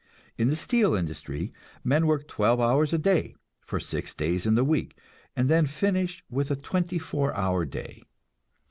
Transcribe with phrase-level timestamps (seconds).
[0.35, 1.53] In the steel industry
[1.83, 4.97] men work twelve hours a day for six days in the week,
[5.35, 8.01] and then finish with a twenty four hour day.